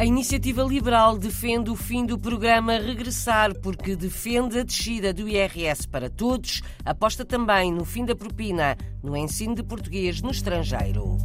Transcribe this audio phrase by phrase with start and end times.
[0.00, 5.86] A iniciativa liberal defende o fim do programa Regressar, porque defende a descida do IRS
[5.86, 11.18] para todos, aposta também no fim da propina no ensino de português no estrangeiro.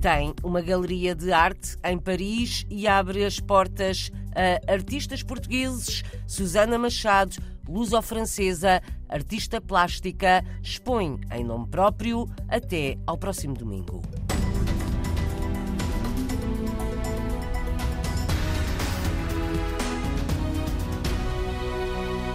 [0.00, 6.02] Tem uma galeria de arte em Paris e abre as portas a artistas portugueses.
[6.26, 7.36] Susana Machado,
[7.68, 14.02] luso-francesa, artista plástica, expõe em nome próprio até ao próximo domingo.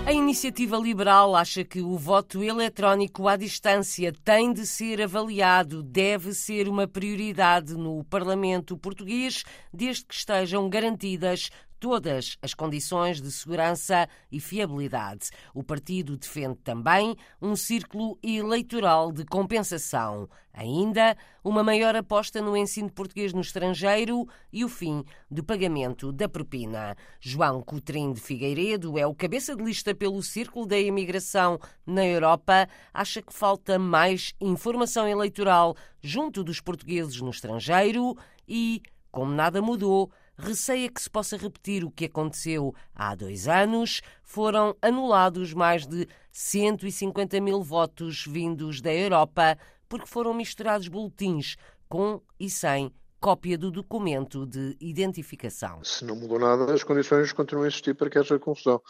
[0.06, 6.34] A iniciativa liberal acha que o voto eletrónico à distância tem de ser avaliado, deve
[6.34, 11.50] ser uma prioridade no Parlamento português, desde que estejam garantidas
[11.84, 15.32] todas as condições de segurança e fiabilidade.
[15.54, 20.30] O partido defende também um círculo eleitoral de compensação.
[20.54, 26.30] Ainda uma maior aposta no ensino português no estrangeiro e o fim do pagamento da
[26.30, 26.96] propina.
[27.20, 32.66] João Coutrinho de Figueiredo é o cabeça de lista pelo Círculo da Imigração na Europa.
[32.94, 38.16] Acha que falta mais informação eleitoral junto dos portugueses no estrangeiro
[38.48, 44.02] e, como nada mudou, receia que se possa repetir o que aconteceu há dois anos.
[44.24, 51.56] Foram anulados mais de 150 mil votos vindos da Europa porque foram misturados boletins
[51.88, 55.82] com e sem cópia do documento de identificação.
[55.84, 58.82] Se não mudou nada, as condições continuam a existir para que haja confusão.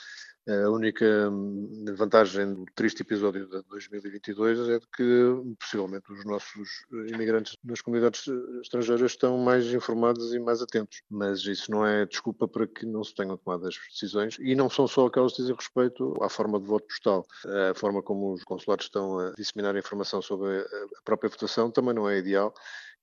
[0.46, 6.86] A única hum, vantagem do triste episódio de 2022 é de que, possivelmente, os nossos
[7.08, 8.28] imigrantes nas comunidades
[8.62, 11.02] estrangeiras estão mais informados e mais atentos.
[11.10, 14.38] Mas isso não é desculpa para que não se tenham tomado as decisões.
[14.40, 17.26] E não são só aquelas que dizem respeito à forma de voto postal.
[17.72, 22.10] A forma como os consulados estão a disseminar informação sobre a própria votação também não
[22.10, 22.54] é ideal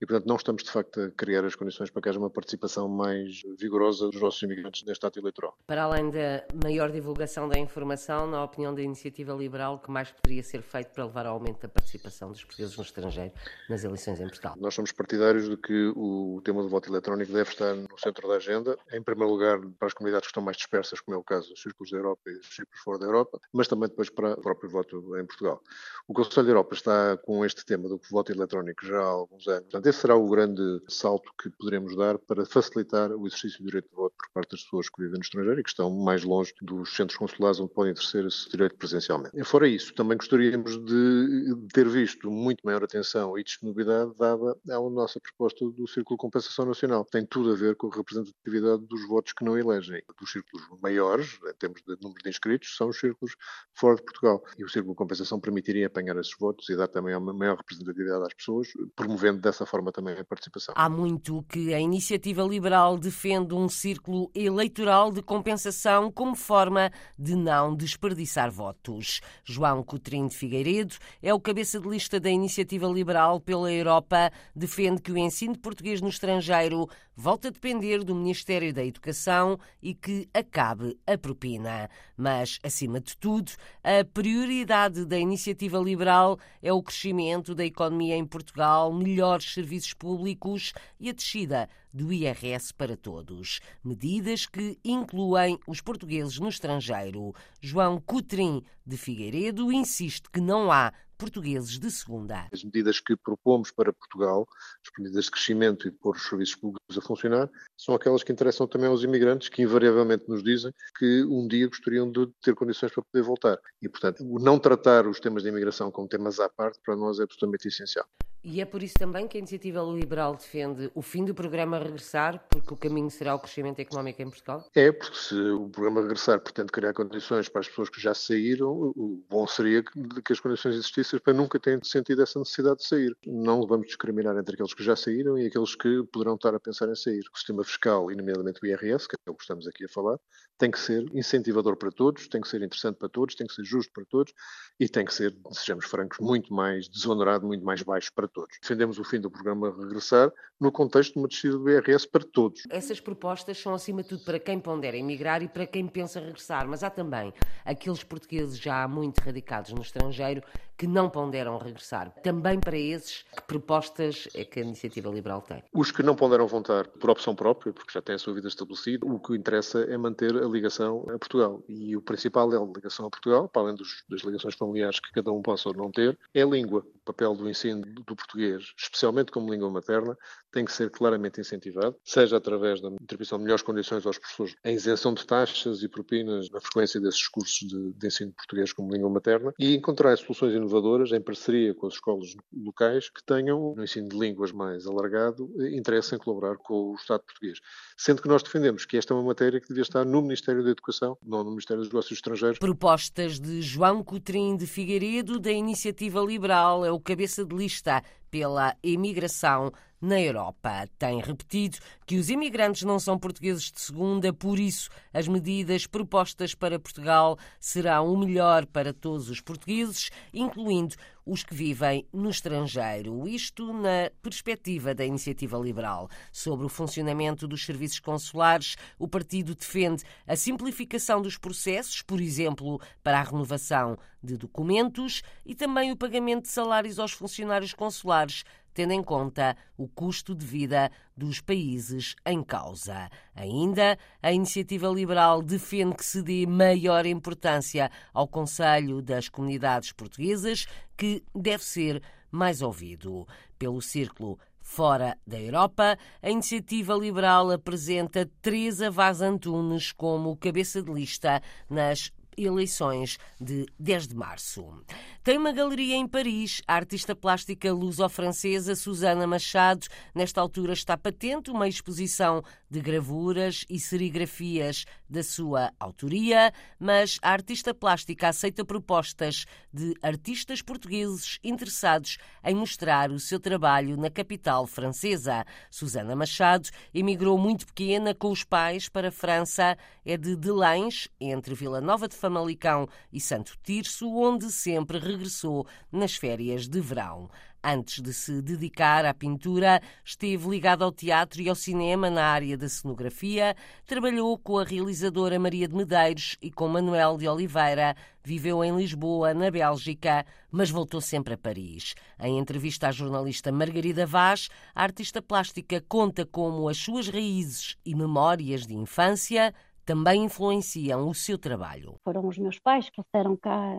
[0.01, 2.89] e, portanto, não estamos de facto a criar as condições para que haja uma participação
[2.89, 5.57] mais vigorosa dos nossos imigrantes neste ato eleitoral.
[5.67, 10.11] Para além da maior divulgação da informação, na opinião da Iniciativa Liberal, o que mais
[10.11, 13.33] poderia ser feito para levar ao aumento da participação dos portugueses no estrangeiro
[13.69, 14.55] nas eleições em Portugal?
[14.59, 18.37] Nós somos partidários de que o tema do voto eletrónico deve estar no centro da
[18.37, 21.51] agenda, em primeiro lugar para as comunidades que estão mais dispersas, como é o caso
[21.51, 24.41] dos círculos da Europa e dos círculos fora da Europa, mas também depois para o
[24.41, 25.63] próprio voto em Portugal.
[26.09, 29.63] O Conselho da Europa está com este tema do voto eletrónico já há alguns anos.
[29.65, 33.91] Portanto, esse será o grande salto que poderemos dar para facilitar o exercício do direito
[33.91, 36.55] de voto por parte das pessoas que vivem no estrangeiro e que estão mais longe
[36.63, 39.39] dos centros consulares onde podem exercer esse direito presencialmente.
[39.39, 44.91] E fora isso, também gostaríamos de ter visto muito maior atenção e disponibilidade dada à
[44.91, 47.05] nossa proposta do Círculo de Compensação Nacional.
[47.05, 50.03] Tem tudo a ver com a representatividade dos votos que não elegem.
[50.19, 53.35] Dos círculos maiores, em termos de número de inscritos, são os círculos
[53.75, 54.43] fora de Portugal.
[54.57, 58.25] E o Círculo de Compensação permitiria apanhar esses votos e dar também uma maior representatividade
[58.25, 60.75] às pessoas, promovendo dessa forma também a participação.
[60.77, 67.35] Há muito que a iniciativa liberal defende um círculo eleitoral de compensação como forma de
[67.35, 69.21] não desperdiçar votos.
[69.45, 75.01] João Coutrinho de Figueiredo é o cabeça de lista da iniciativa liberal pela Europa, defende
[75.01, 76.87] que o ensino de português no estrangeiro
[77.17, 81.89] volta a depender do Ministério da Educação e que acabe a propina.
[82.17, 83.53] Mas, acima de tudo,
[83.85, 90.73] a prioridade da iniciativa liberal é o crescimento da economia em Portugal, melhores serviços públicos
[90.99, 93.61] e a descida do IRS para todos.
[93.85, 97.35] Medidas que incluem os portugueses no estrangeiro.
[97.61, 102.49] João Coutrin de Figueiredo insiste que não há portugueses de segunda.
[102.51, 104.49] As medidas que propomos para Portugal,
[104.83, 108.33] as medidas de crescimento e de pôr os serviços públicos a funcionar, são aquelas que
[108.33, 112.93] interessam também aos imigrantes, que invariavelmente nos dizem que um dia gostariam de ter condições
[112.93, 113.59] para poder voltar.
[113.83, 117.25] E, portanto, não tratar os temas de imigração como temas à parte, para nós é
[117.25, 118.07] absolutamente essencial.
[118.43, 122.43] E é por isso também que a Iniciativa Liberal defende o fim do programa Regressar,
[122.49, 124.65] porque o caminho será o crescimento económico em Portugal?
[124.75, 128.71] É, porque se o programa Regressar pretende criar condições para as pessoas que já saíram,
[128.97, 133.15] o bom seria que as condições existissem para nunca terem sentido essa necessidade de sair.
[133.27, 136.89] Não vamos discriminar entre aqueles que já saíram e aqueles que poderão estar a pensar
[136.89, 137.23] em sair.
[137.33, 140.19] O sistema fiscal, e nomeadamente o IRS, que é o que estamos aqui a falar,
[140.57, 143.65] tem que ser incentivador para todos, tem que ser interessante para todos, tem que ser
[143.65, 144.33] justo para todos
[144.79, 148.59] e tem que ser, sejamos francos, muito mais desonorado, muito mais baixo para todos.
[148.61, 152.63] Defendemos o fim do programa Regressar no contexto de uma descida do IRS para todos.
[152.71, 156.69] Essas propostas são, acima de tudo, para quem pondera emigrar e para quem pensa regressar,
[156.69, 157.33] mas há também
[157.65, 160.43] aqueles portugueses já muito radicados no estrangeiro
[160.81, 162.11] que não ponderam regressar.
[162.23, 165.63] Também para esses, que propostas é que a Iniciativa Liberal tem?
[165.75, 169.07] Os que não ponderam voltar por opção própria, porque já têm a sua vida estabelecida,
[169.07, 171.63] o que interessa é manter a ligação a Portugal.
[171.69, 175.13] E o principal é a ligação a Portugal, para além dos, das ligações familiares que
[175.13, 176.83] cada um possa ou não ter, é a língua.
[176.95, 180.17] O papel do ensino do português, especialmente como língua materna,
[180.51, 184.71] tem que ser claramente incentivado, seja através da atribuição de melhores condições aos professores, a
[184.71, 188.93] isenção de taxas e propinas na frequência desses cursos de, de ensino de português como
[188.93, 190.70] língua materna e encontrar soluções inovadoras
[191.13, 196.15] em parceria com as escolas locais que tenham, no ensino de línguas mais alargado, interesse
[196.15, 197.59] em colaborar com o Estado português.
[197.97, 200.71] Sendo que nós defendemos que esta é uma matéria que devia estar no Ministério da
[200.71, 202.59] Educação, não no Ministério dos Negócios Estrangeiros.
[202.59, 208.77] Propostas de João Coutrinho de Figueiredo, da Iniciativa Liberal, é o cabeça de lista pela
[208.83, 210.89] imigração na Europa.
[210.99, 216.55] Tem repetido que os imigrantes não são portugueses de segunda, por isso as medidas propostas
[216.55, 220.95] para Portugal serão o melhor para todos os portugueses, incluindo
[221.27, 223.29] os que vivem no estrangeiro.
[223.29, 226.09] Isto na perspectiva da iniciativa liberal.
[226.33, 232.81] Sobre o funcionamento dos serviços consulares, o partido defende a simplificação dos processos, por exemplo,
[233.03, 238.93] para a renovação de documentos e também o pagamento de salários aos funcionários consulares tendo
[238.93, 243.11] em conta o custo de vida dos países em causa.
[243.35, 250.67] Ainda, a iniciativa liberal defende que se dê maior importância ao Conselho das Comunidades Portuguesas,
[250.97, 253.27] que deve ser mais ouvido.
[253.59, 260.93] Pelo Círculo Fora da Europa, a iniciativa liberal apresenta Teresa Vaz Antunes como cabeça de
[260.93, 264.85] lista nas eleições de 10 de março.
[265.23, 266.63] Tem uma galeria em Paris.
[266.67, 273.79] A artista plástica luso-francesa Susana Machado, nesta altura, está patente uma exposição de gravuras e
[273.79, 282.55] serigrafias da sua autoria, mas a artista plástica aceita propostas de artistas portugueses interessados em
[282.55, 285.45] mostrar o seu trabalho na capital francesa.
[285.71, 289.77] Susana Machado emigrou muito pequena com os pais para a França.
[290.05, 296.15] É de Delães, entre Vila Nova de Famalicão e Santo Tirso, onde sempre regressou nas
[296.15, 297.31] férias de verão.
[297.63, 302.57] Antes de se dedicar à pintura, esteve ligado ao teatro e ao cinema na área
[302.57, 307.95] da cenografia, trabalhou com a realizadora Maria de Medeiros e com Manuel de Oliveira,
[308.25, 311.95] viveu em Lisboa, na Bélgica, mas voltou sempre a Paris.
[312.19, 317.95] Em entrevista à jornalista Margarida Vaz, a artista plástica conta como as suas raízes e
[317.95, 319.55] memórias de infância
[319.85, 321.97] também influenciam o seu trabalho.
[322.05, 323.77] Foram os meus pais que trouxeram cá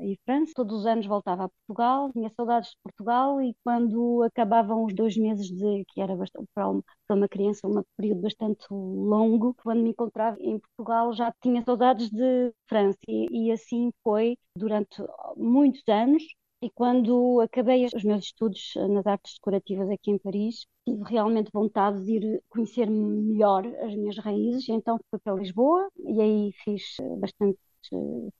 [0.00, 0.52] em França.
[0.54, 5.16] Todos os anos voltava a Portugal, tinha saudades de Portugal e quando acabavam os dois
[5.16, 10.36] meses de que era bastante, para uma criança um período bastante longo, quando me encontrava
[10.40, 15.02] em Portugal já tinha saudades de França e, e assim foi durante
[15.36, 16.22] muitos anos
[16.62, 22.04] e quando acabei os meus estudos nas artes decorativas aqui em Paris, tive realmente vontade
[22.04, 27.58] de ir conhecer melhor as minhas raízes, então fui para Lisboa e aí fiz bastante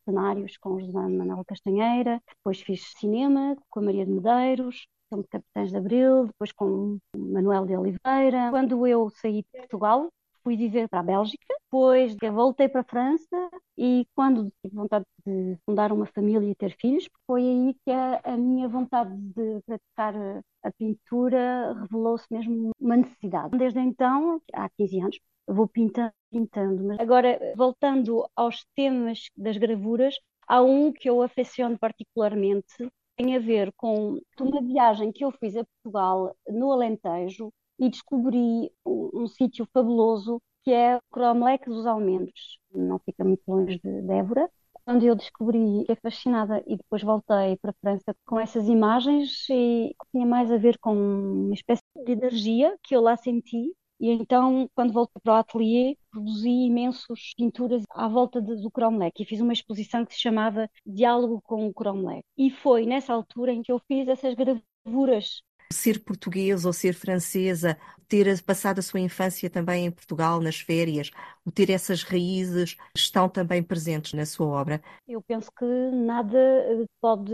[0.04, 5.70] cenários com José Manuel Castanheira, depois fiz cinema com a Maria de Medeiros, de Capitães
[5.70, 8.50] de Abril, depois com Manuel de Oliveira.
[8.50, 10.08] Quando eu saí de Portugal,
[10.42, 15.56] fui viver para a Bélgica, depois voltei para a França e quando tive vontade de
[15.64, 20.14] fundar uma família e ter filhos, foi aí que a, a minha vontade de praticar
[20.62, 23.56] a pintura revelou-se mesmo uma necessidade.
[23.56, 26.84] Desde então, há 15 anos, vou pintando, pintando.
[26.84, 30.14] Mas agora, voltando aos temas das gravuras,
[30.46, 35.56] há um que eu afeciono particularmente, tem a ver com uma viagem que eu fiz
[35.56, 41.86] a Portugal, no Alentejo, e descobri um, um sítio fabuloso que é o Cromlech dos
[41.86, 42.58] Almendros.
[42.72, 44.48] Não fica muito longe de, de Évora.
[44.84, 49.94] Quando eu descobri, fiquei fascinada e depois voltei para a França com essas imagens e
[50.10, 53.72] tinha mais a ver com uma espécie de energia que eu lá senti.
[54.00, 59.22] E então, quando voltei para o ateliê, produzi imensos pinturas à volta de, do Cromlech
[59.22, 62.24] e fiz uma exposição que se chamava Diálogo com o Cromlech.
[62.36, 67.76] E foi nessa altura em que eu fiz essas gravuras ser português ou ser francesa,
[68.08, 71.10] ter passado a sua infância também em Portugal, nas férias,
[71.46, 74.82] o ter essas raízes, estão também presentes na sua obra?
[75.08, 77.32] Eu penso que nada eh, pode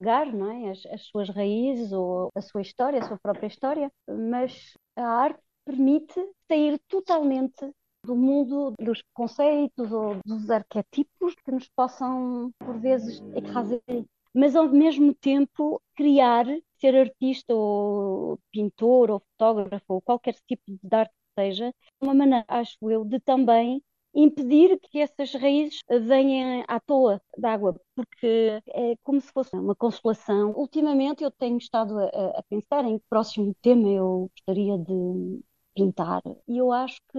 [0.00, 0.70] negar não é?
[0.70, 5.40] as, as suas raízes ou a sua história, a sua própria história, mas a arte
[5.66, 7.70] permite sair totalmente
[8.04, 13.82] do mundo dos conceitos ou dos arquétipos que nos possam, por vezes, écraser
[14.34, 16.46] mas ao mesmo tempo criar,
[16.78, 22.44] ser artista ou pintor ou fotógrafo ou qualquer tipo de arte que seja, uma maneira,
[22.48, 23.82] acho eu, de também
[24.14, 30.52] impedir que essas raízes venham à toa d'água, porque é como se fosse uma consolação.
[30.56, 32.06] Ultimamente eu tenho estado a,
[32.38, 35.40] a pensar em que próximo tema eu gostaria de
[35.74, 37.18] pintar, e eu acho que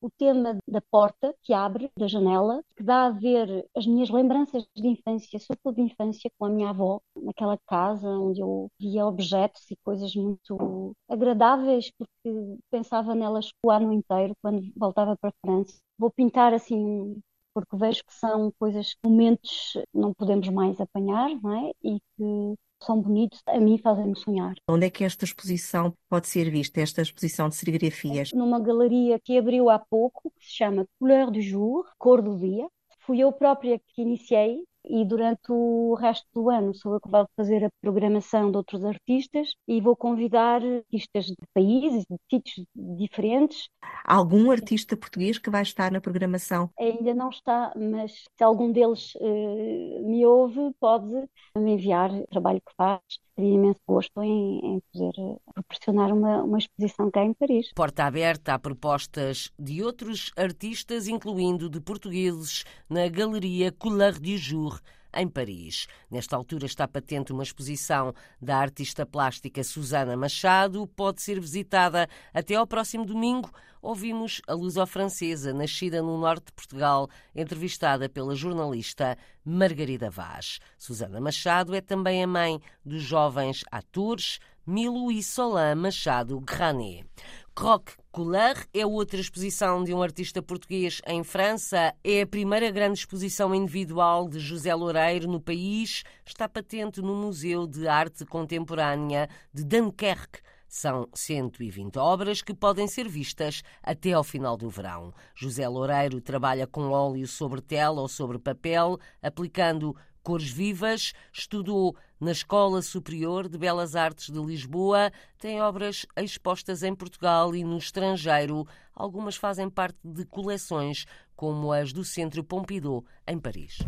[0.00, 4.66] o tema da porta que abre, da janela, que dá a ver as minhas lembranças
[4.74, 9.70] de infância, sobretudo de infância com a minha avó, naquela casa onde eu via objetos
[9.70, 15.78] e coisas muito agradáveis, porque pensava nelas o ano inteiro quando voltava para a França.
[15.98, 17.20] Vou pintar assim
[17.54, 21.72] porque vejo que são coisas, momentos que não podemos mais apanhar, não é?
[21.82, 24.54] E que são bonitos, a mim fazem-me sonhar.
[24.68, 28.32] Onde é que esta exposição pode ser vista, esta exposição de serigrafias?
[28.32, 32.66] Numa galeria que abriu há pouco, que se chama Couleur du Jour, Cor do Dia.
[33.00, 37.26] Fui eu própria que iniciei e durante o resto do ano sou eu que vou
[37.36, 43.68] fazer a programação de outros artistas e vou convidar artistas de países, de sítios diferentes.
[44.04, 46.70] Algum artista português que vai estar na programação?
[46.78, 51.12] Ainda não está, mas se algum deles uh, me ouve, pode
[51.56, 53.02] me enviar o trabalho que faz.
[53.36, 55.12] Teria imenso gosto em, em poder
[55.54, 57.70] proporcionar uma, uma exposição cá em Paris.
[57.74, 64.80] Porta aberta a propostas de outros artistas, incluindo de portugueses, na Galeria Couleur du Jour
[65.16, 65.86] em Paris.
[66.10, 70.86] Nesta altura está patente uma exposição da artista plástica Susana Machado.
[70.86, 73.50] Pode ser visitada até ao próximo domingo.
[73.80, 80.58] Ouvimos a luso-francesa, nascida no norte de Portugal, entrevistada pela jornalista Margarida Vaz.
[80.76, 87.06] Susana Machado é também a mãe dos jovens atores Milo e Solan Machado Granet.
[87.54, 91.94] Croque Couleur é outra exposição de um artista português em França.
[92.02, 96.02] É a primeira grande exposição individual de José Loureiro no país.
[96.24, 100.40] Está patente no Museu de Arte Contemporânea de Dunkerque.
[100.66, 105.12] São 120 obras que podem ser vistas até ao final do verão.
[105.34, 109.94] José Loureiro trabalha com óleo sobre tela ou sobre papel, aplicando
[110.26, 116.94] cores vivas, estudou na Escola Superior de Belas Artes de Lisboa, tem obras expostas em
[116.94, 118.66] Portugal e no estrangeiro.
[118.94, 123.78] Algumas fazem parte de coleções, como as do Centro Pompidou, em Paris.